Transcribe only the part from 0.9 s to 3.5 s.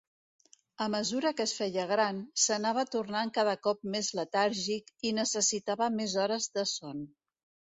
mesura que es feia gran, s'anava tornant